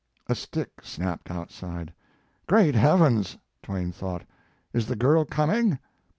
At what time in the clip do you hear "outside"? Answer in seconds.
1.29-1.93